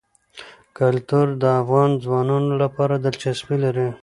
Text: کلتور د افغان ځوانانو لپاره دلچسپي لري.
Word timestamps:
کلتور 0.77 1.27
د 1.41 1.43
افغان 1.61 1.89
ځوانانو 2.03 2.51
لپاره 2.63 2.95
دلچسپي 3.05 3.57
لري. 3.65 3.89